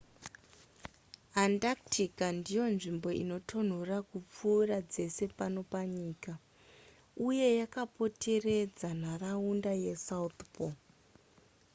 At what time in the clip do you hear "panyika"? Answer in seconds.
5.71-6.33